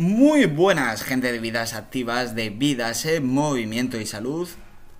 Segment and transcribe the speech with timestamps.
[0.00, 4.48] Muy buenas, gente de vidas activas, de vidas en movimiento y salud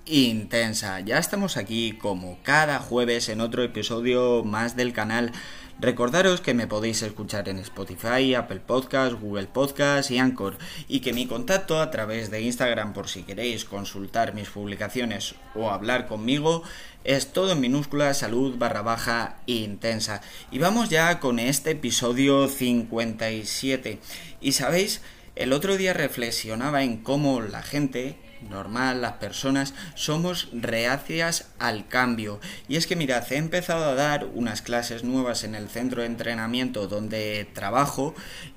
[0.04, 1.00] intensa.
[1.00, 5.32] Ya estamos aquí como cada jueves en otro episodio más del canal.
[5.80, 11.14] Recordaros que me podéis escuchar en Spotify, Apple Podcasts, Google Podcasts y Anchor y que
[11.14, 16.64] mi contacto a través de Instagram por si queréis consultar mis publicaciones o hablar conmigo
[17.02, 20.20] es todo en minúscula salud barra baja intensa.
[20.50, 24.00] Y vamos ya con este episodio 57.
[24.42, 25.00] Y sabéis,
[25.34, 28.16] el otro día reflexionaba en cómo la gente
[28.48, 32.40] normal, las personas somos reacias al cambio.
[32.68, 36.06] Y es que mirad, he empezado a dar unas clases nuevas en el centro de
[36.06, 38.14] entrenamiento donde trabajo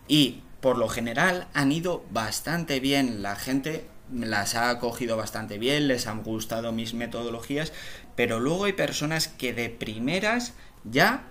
[0.08, 3.22] y por lo general han ido bastante bien.
[3.22, 7.74] La gente las ha acogido bastante bien, les han gustado mis metodologías,
[8.16, 11.24] pero luego hay personas que de primeras ya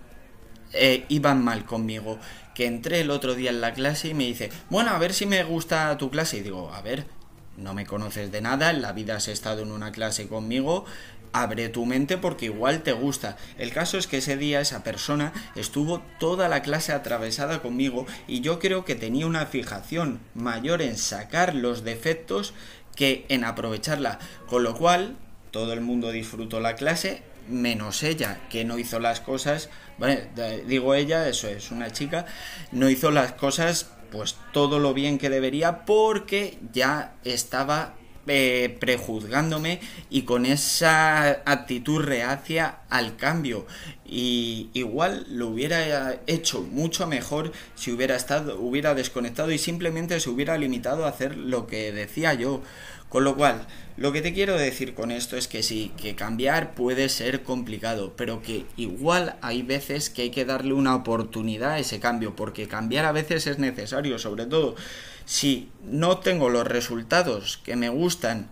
[0.73, 2.19] eh, iban mal conmigo.
[2.55, 5.25] Que entré el otro día en la clase y me dice, bueno, a ver si
[5.25, 6.39] me gusta tu clase.
[6.39, 7.07] Y digo, a ver,
[7.57, 10.85] no me conoces de nada, en la vida has estado en una clase conmigo,
[11.33, 13.37] abre tu mente porque igual te gusta.
[13.59, 18.41] El caso es que ese día esa persona estuvo toda la clase atravesada conmigo y
[18.41, 22.53] yo creo que tenía una fijación mayor en sacar los defectos
[22.95, 24.19] que en aprovecharla.
[24.47, 25.17] Con lo cual,
[25.51, 30.21] todo el mundo disfrutó la clase, menos ella, que no hizo las cosas, bueno,
[30.67, 32.27] digo ella, eso es una chica,
[32.71, 37.95] no hizo las cosas pues todo lo bien que debería porque ya estaba
[38.29, 43.67] eh, prejuzgándome y con esa actitud reacia al cambio
[44.15, 50.29] y igual lo hubiera hecho mucho mejor si hubiera estado hubiera desconectado y simplemente se
[50.29, 52.63] hubiera limitado a hacer lo que decía yo
[53.09, 53.67] con lo cual,
[53.99, 58.15] lo que te quiero decir con esto es que sí, que cambiar puede ser complicado,
[58.17, 62.69] pero que igual hay veces que hay que darle una oportunidad a ese cambio, porque
[62.69, 64.77] cambiar a veces es necesario, sobre todo
[65.27, 68.49] si no tengo los resultados que me gustan.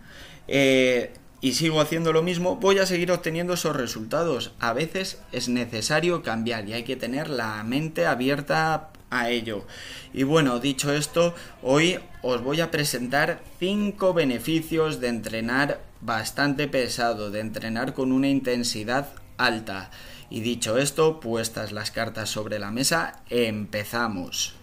[0.47, 4.53] Eh, y sigo haciendo lo mismo, voy a seguir obteniendo esos resultados.
[4.61, 9.67] A veces es necesario cambiar y hay que tener la mente abierta a ello.
[10.12, 17.31] Y bueno, dicho esto, hoy os voy a presentar 5 beneficios de entrenar bastante pesado,
[17.31, 19.91] de entrenar con una intensidad alta.
[20.29, 24.59] Y dicho esto, puestas las cartas sobre la mesa, empezamos.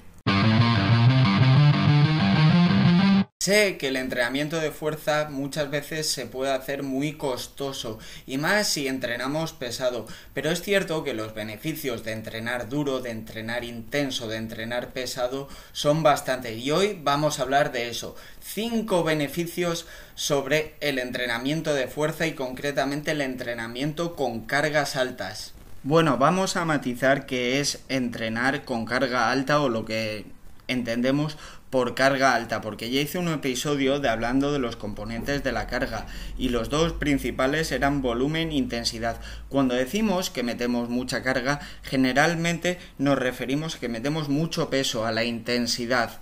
[3.48, 8.68] Sé que el entrenamiento de fuerza muchas veces se puede hacer muy costoso y más
[8.68, 14.28] si entrenamos pesado, pero es cierto que los beneficios de entrenar duro, de entrenar intenso,
[14.28, 18.18] de entrenar pesado son bastante y hoy vamos a hablar de eso.
[18.42, 25.54] Cinco beneficios sobre el entrenamiento de fuerza y concretamente el entrenamiento con cargas altas.
[25.84, 30.26] Bueno, vamos a matizar qué es entrenar con carga alta o lo que
[30.68, 31.38] entendemos
[31.70, 35.68] por carga alta, porque ya hice un episodio de hablando de los componentes de la
[35.68, 36.06] carga
[36.38, 39.20] y los dos principales eran volumen e intensidad.
[39.50, 45.12] Cuando decimos que metemos mucha carga, generalmente nos referimos a que metemos mucho peso a
[45.12, 46.20] la intensidad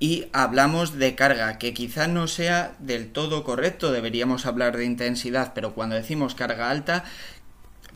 [0.00, 5.52] y hablamos de carga, que quizá no sea del todo correcto, deberíamos hablar de intensidad,
[5.54, 7.04] pero cuando decimos carga alta,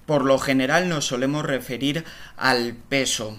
[0.07, 2.05] por lo general nos solemos referir
[2.39, 3.39] al peso.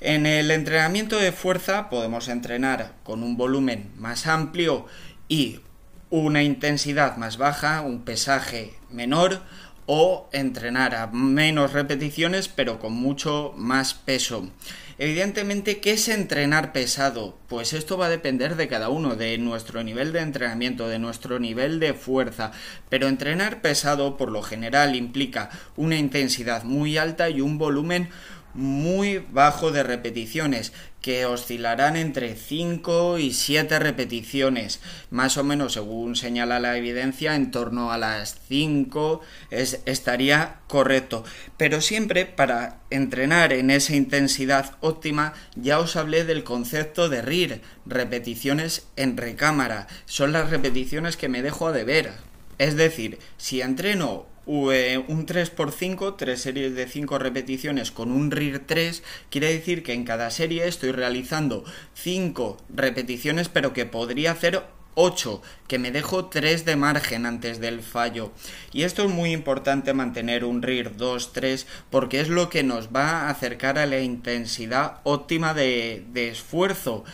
[0.00, 4.86] En el entrenamiento de fuerza podemos entrenar con un volumen más amplio
[5.28, 5.60] y
[6.08, 9.42] una intensidad más baja, un pesaje menor
[9.84, 14.48] o entrenar a menos repeticiones pero con mucho más peso.
[14.96, 17.38] Evidentemente, ¿qué es entrenar pesado?
[17.48, 21.38] Pues esto va a depender de cada uno, de nuestro nivel de entrenamiento, de nuestro
[21.38, 22.52] nivel de fuerza.
[22.90, 28.10] Pero entrenar pesado por lo general implica una intensidad muy alta y un volumen
[28.54, 34.80] muy bajo de repeticiones, que oscilarán entre 5 y 7 repeticiones,
[35.10, 39.20] más o menos según señala la evidencia, en torno a las 5
[39.50, 41.24] estaría correcto.
[41.56, 47.62] Pero siempre para entrenar en esa intensidad óptima, ya os hablé del concepto de RIR,
[47.86, 52.12] repeticiones en recámara, son las repeticiones que me dejo de ver.
[52.58, 59.02] Es decir, si entreno un 3x5, tres series de 5 repeticiones con un RIR 3,
[59.30, 61.64] quiere decir que en cada serie estoy realizando
[61.94, 64.64] 5 repeticiones, pero que podría hacer
[64.94, 68.32] 8, que me dejo 3 de margen antes del fallo.
[68.72, 73.10] Y esto es muy importante mantener un RIR 2-3 porque es lo que nos va
[73.10, 77.04] a acercar a la intensidad óptima de, de esfuerzo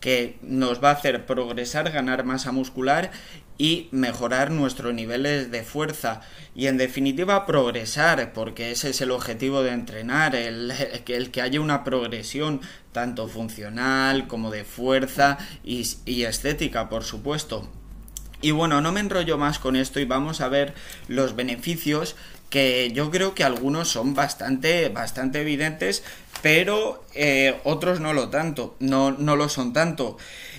[0.00, 3.10] que nos va a hacer progresar, ganar masa muscular
[3.58, 6.20] y mejorar nuestros niveles de fuerza.
[6.54, 10.72] Y en definitiva progresar porque ese es el objetivo de entrenar el,
[11.04, 12.60] que haya una progresión
[12.92, 17.68] tanto funcional como de fuerza y, y estética por supuesto.
[18.42, 20.74] Y bueno, no me enrollo más con esto y vamos a ver
[21.08, 22.16] los beneficios
[22.50, 26.02] que yo creo que algunos son bastante, bastante evidentes,
[26.42, 30.16] pero eh, otros no lo tanto, no, no lo son tanto.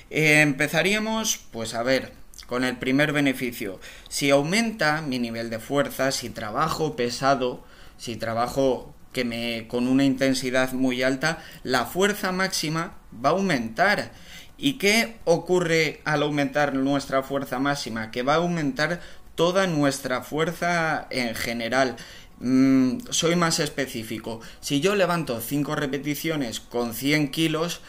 [0.10, 2.14] Eh, empezaríamos, pues a ver,
[2.48, 3.80] con el primer beneficio.
[4.10, 7.64] Si aumenta mi nivel de fuerza, si trabajo pesado,
[7.98, 14.12] si trabajo que me con una intensidad muy alta, la fuerza máxima va a aumentar.
[14.60, 18.10] ¿Y qué ocurre al aumentar nuestra fuerza máxima?
[18.10, 19.02] Que va a aumentar
[19.38, 21.96] toda nuestra fuerza en general.
[22.40, 24.42] Mm, soy más específico.
[24.60, 27.80] Si yo levanto 5 repeticiones con 100 kilos,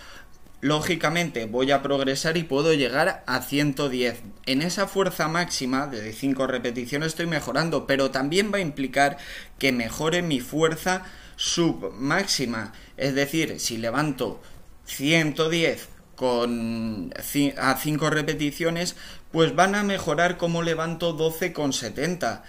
[0.61, 4.23] lógicamente voy a progresar y puedo llegar a 110.
[4.47, 9.17] En esa fuerza máxima de 5 repeticiones estoy mejorando, pero también va a implicar
[9.59, 11.05] que mejore mi fuerza
[11.37, 12.75] submáxima.
[12.99, 14.43] Es decir, si levanto
[14.85, 17.15] 110 con
[17.59, 18.97] a 5 repeticiones,
[19.33, 22.43] pues van a mejorar como levanto 12 con 70.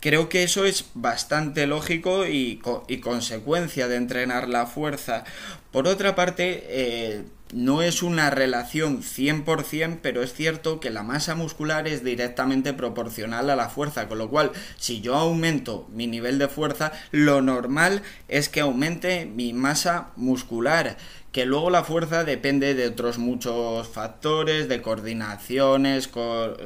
[0.00, 5.24] Creo que eso es bastante lógico y, y consecuencia de entrenar la fuerza.
[5.70, 11.34] Por otra parte, eh, no es una relación 100%, pero es cierto que la masa
[11.34, 16.38] muscular es directamente proporcional a la fuerza, con lo cual si yo aumento mi nivel
[16.38, 20.96] de fuerza, lo normal es que aumente mi masa muscular
[21.32, 26.08] que luego la fuerza depende de otros muchos factores, de coordinaciones,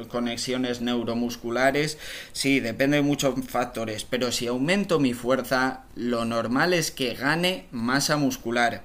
[0.09, 1.97] conexiones neuromusculares,
[2.33, 7.65] sí, depende de muchos factores, pero si aumento mi fuerza, lo normal es que gane
[7.71, 8.83] masa muscular.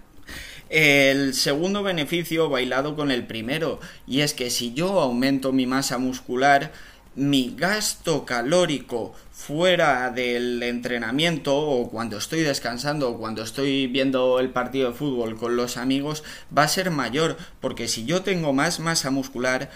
[0.71, 5.99] El segundo beneficio bailado con el primero, y es que si yo aumento mi masa
[5.99, 6.73] muscular,
[7.15, 14.51] mi gasto calórico fuera del entrenamiento o cuando estoy descansando o cuando estoy viendo el
[14.51, 16.25] partido de fútbol con los amigos
[16.57, 19.71] va a ser mayor porque si yo tengo más masa muscular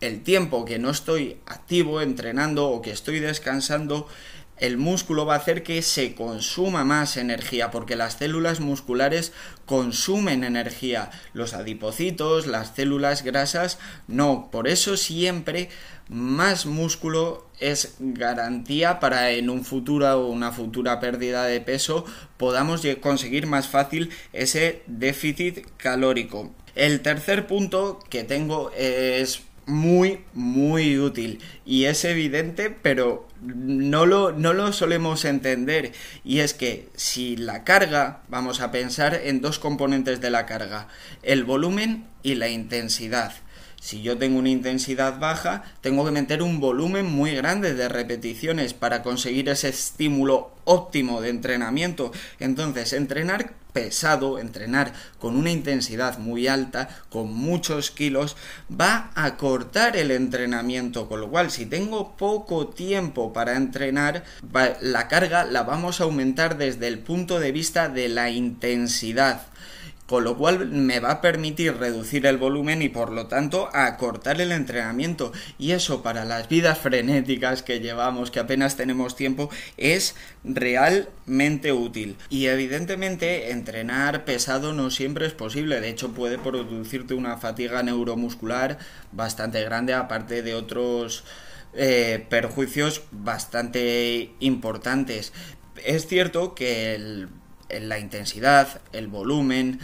[0.00, 4.06] el tiempo que no estoy activo entrenando o que estoy descansando
[4.60, 9.32] el músculo va a hacer que se consuma más energía, porque las células musculares
[9.66, 14.48] consumen energía, los adipocitos, las células grasas, no.
[14.50, 15.68] Por eso siempre
[16.08, 22.04] más músculo es garantía para en un futuro o una futura pérdida de peso
[22.36, 26.54] podamos conseguir más fácil ese déficit calórico.
[26.74, 31.40] El tercer punto que tengo es muy, muy útil.
[31.64, 35.92] Y es evidente, pero no lo, no lo solemos entender.
[36.24, 40.88] Y es que si la carga, vamos a pensar en dos componentes de la carga,
[41.22, 43.32] el volumen y la intensidad.
[43.80, 48.74] Si yo tengo una intensidad baja, tengo que meter un volumen muy grande de repeticiones
[48.74, 52.12] para conseguir ese estímulo óptimo de entrenamiento.
[52.40, 58.36] Entonces, entrenar pesado, entrenar con una intensidad muy alta, con muchos kilos,
[58.68, 64.24] va a cortar el entrenamiento, con lo cual si tengo poco tiempo para entrenar,
[64.80, 69.42] la carga la vamos a aumentar desde el punto de vista de la intensidad
[70.08, 74.40] con lo cual me va a permitir reducir el volumen y por lo tanto acortar
[74.40, 75.32] el entrenamiento.
[75.58, 82.16] Y eso para las vidas frenéticas que llevamos que apenas tenemos tiempo es realmente útil.
[82.30, 85.78] Y evidentemente entrenar pesado no siempre es posible.
[85.82, 88.78] De hecho puede producirte una fatiga neuromuscular
[89.12, 91.24] bastante grande aparte de otros
[91.74, 95.34] eh, perjuicios bastante importantes.
[95.84, 97.28] Es cierto que
[97.68, 99.80] la intensidad, el volumen,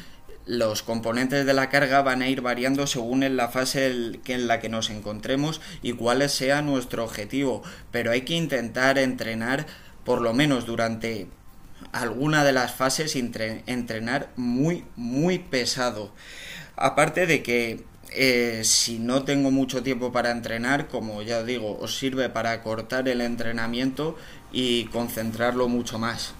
[0.46, 4.60] los componentes de la carga van a ir variando según en la fase en la
[4.60, 9.66] que nos encontremos y cuál sea nuestro objetivo, pero hay que intentar entrenar
[10.04, 11.28] por lo menos durante
[11.92, 16.12] alguna de las fases entrenar muy muy pesado.
[16.76, 21.98] Aparte de que eh, si no tengo mucho tiempo para entrenar, como ya digo, os
[21.98, 24.16] sirve para cortar el entrenamiento
[24.52, 26.34] y concentrarlo mucho más.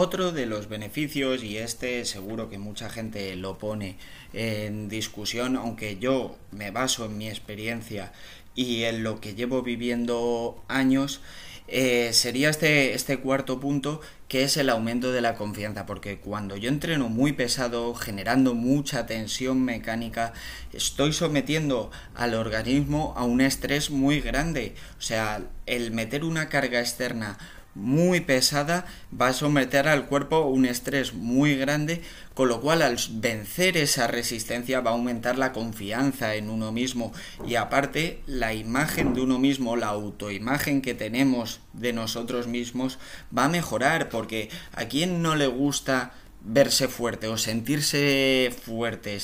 [0.00, 3.96] Otro de los beneficios, y este seguro que mucha gente lo pone
[4.32, 8.12] en discusión, aunque yo me baso en mi experiencia
[8.54, 11.20] y en lo que llevo viviendo años,
[11.66, 16.56] eh, sería este, este cuarto punto que es el aumento de la confianza, porque cuando
[16.56, 20.32] yo entreno muy pesado, generando mucha tensión mecánica,
[20.72, 24.76] estoy sometiendo al organismo a un estrés muy grande.
[24.98, 27.38] O sea, el meter una carga externa
[27.78, 28.86] muy pesada
[29.18, 32.02] va a someter al cuerpo un estrés muy grande,
[32.34, 37.12] con lo cual al vencer esa resistencia va a aumentar la confianza en uno mismo.
[37.46, 42.98] Y aparte la imagen de uno mismo, la autoimagen que tenemos de nosotros mismos
[43.36, 49.20] va a mejorar porque a quien no le gusta verse fuerte o sentirse fuerte,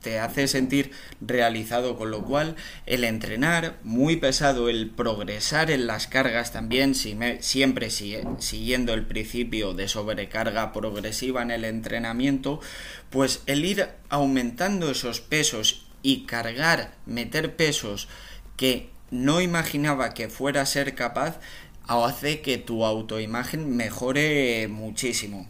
[0.00, 6.06] te hace sentir realizado, con lo cual el entrenar muy pesado, el progresar en las
[6.06, 12.60] cargas también, siempre siguiendo el principio de sobrecarga progresiva en el entrenamiento,
[13.10, 18.08] pues el ir aumentando esos pesos y cargar, meter pesos
[18.56, 21.40] que no imaginaba que fuera a ser capaz,
[21.86, 25.48] hace que tu autoimagen mejore muchísimo.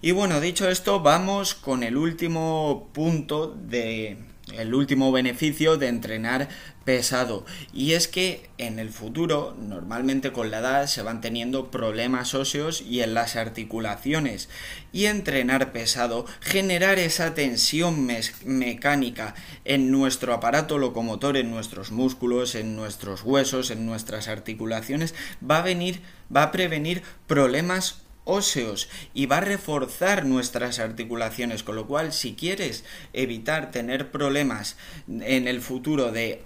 [0.00, 4.16] Y bueno, dicho esto, vamos con el último punto de
[4.56, 6.48] el último beneficio de entrenar
[6.84, 7.44] pesado.
[7.72, 12.80] Y es que en el futuro normalmente con la edad se van teniendo problemas óseos
[12.80, 14.48] y en las articulaciones.
[14.92, 18.08] Y entrenar pesado generar esa tensión
[18.44, 25.58] mecánica en nuestro aparato locomotor en nuestros músculos en nuestros huesos en nuestras articulaciones va
[25.58, 26.00] a venir
[26.34, 32.34] va a prevenir problemas óseos y va a reforzar nuestras articulaciones, con lo cual si
[32.34, 34.76] quieres evitar tener problemas
[35.08, 36.42] en el futuro de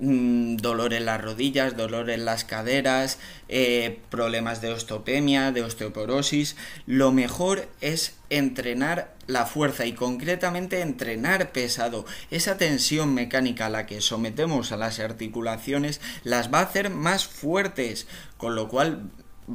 [0.00, 3.18] mm, dolor en las rodillas, dolor en las caderas,
[3.48, 6.56] eh, problemas de osteopenia, de osteoporosis,
[6.86, 12.06] lo mejor es entrenar la fuerza y concretamente entrenar pesado.
[12.32, 17.24] Esa tensión mecánica a la que sometemos a las articulaciones las va a hacer más
[17.24, 19.10] fuertes, con lo cual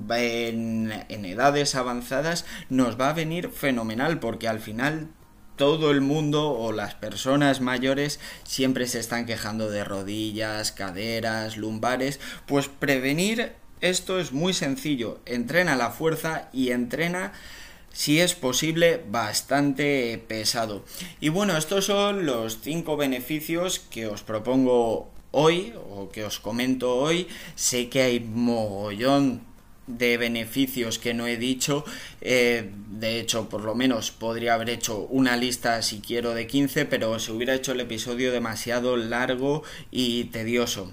[0.10, 5.10] en, edades avanzadas nos va a venir fenomenal porque al final
[5.56, 12.20] todo el mundo o las personas mayores siempre se están quejando de rodillas, caderas, lumbares,
[12.46, 17.34] pues prevenir esto es muy sencillo, entrena la fuerza y entrena
[17.92, 20.84] si es posible bastante pesado.
[21.22, 26.96] Y bueno, estos son los cinco beneficios que os propongo hoy o que os comento
[26.96, 27.28] hoy.
[27.56, 29.42] Sé que hay mogollón
[29.88, 31.86] de beneficios que no he dicho.
[32.28, 36.86] Eh, de hecho, por lo menos podría haber hecho una lista si quiero de 15,
[36.86, 40.92] pero se hubiera hecho el episodio demasiado largo y tedioso.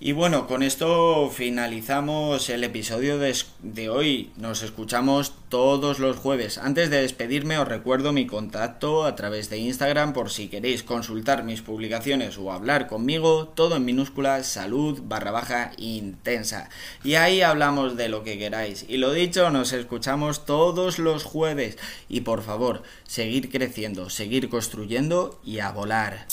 [0.00, 4.30] Y bueno, con esto finalizamos el episodio de, de hoy.
[4.36, 6.58] Nos escuchamos todos los jueves.
[6.58, 11.44] Antes de despedirme os recuerdo mi contacto a través de Instagram por si queréis consultar
[11.44, 16.68] mis publicaciones o hablar conmigo, todo en minúsculas, salud barra baja intensa.
[17.02, 18.84] Y ahí hablamos de lo que queráis.
[18.88, 21.76] Y lo dicho, nos escuchamos todos los jueves.
[22.08, 26.28] Y por favor, seguir creciendo, seguir construyendo y a volar.